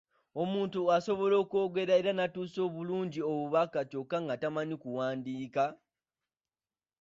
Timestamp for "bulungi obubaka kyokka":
2.73-4.17